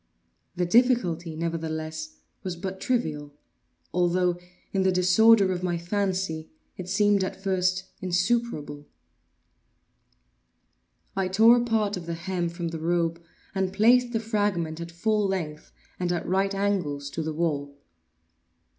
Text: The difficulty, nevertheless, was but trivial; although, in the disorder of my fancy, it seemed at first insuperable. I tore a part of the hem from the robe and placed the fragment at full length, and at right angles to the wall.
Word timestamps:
The 0.55 0.65
difficulty, 0.65 1.35
nevertheless, 1.35 2.15
was 2.41 2.55
but 2.55 2.81
trivial; 2.81 3.35
although, 3.93 4.39
in 4.73 4.81
the 4.81 4.91
disorder 4.91 5.51
of 5.51 5.61
my 5.61 5.77
fancy, 5.77 6.49
it 6.75 6.89
seemed 6.89 7.23
at 7.23 7.35
first 7.39 7.83
insuperable. 8.01 8.87
I 11.15 11.27
tore 11.27 11.57
a 11.57 11.63
part 11.63 11.97
of 11.97 12.07
the 12.07 12.15
hem 12.15 12.49
from 12.49 12.69
the 12.69 12.79
robe 12.79 13.21
and 13.53 13.71
placed 13.71 14.11
the 14.11 14.19
fragment 14.19 14.81
at 14.81 14.89
full 14.91 15.27
length, 15.27 15.71
and 15.99 16.11
at 16.11 16.25
right 16.27 16.55
angles 16.55 17.11
to 17.11 17.21
the 17.21 17.33
wall. 17.35 17.77